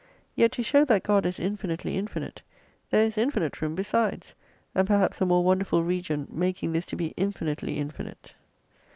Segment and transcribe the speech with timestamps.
[0.33, 2.41] Yet to show that God is infinitely infinite,
[2.89, 4.33] there is infinite room besides,
[4.73, 8.33] and perhaps a more wonderful region making this to be infinitely infinite.